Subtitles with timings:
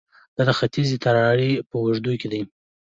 [0.35, 2.41] دا د ختیځې تراړې په اوږدو کې دي